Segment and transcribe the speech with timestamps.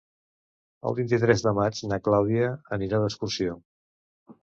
[0.91, 2.51] El vint-i-tres de maig na Clàudia
[2.81, 3.63] anirà d'excursió.